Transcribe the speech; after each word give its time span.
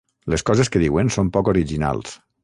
Les 0.33 0.43
coses 0.49 0.71
que 0.75 0.81
diuen 0.83 1.11
són 1.15 1.29
poc 1.35 1.51
originals. 1.53 2.17